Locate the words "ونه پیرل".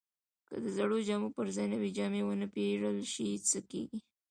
2.23-2.97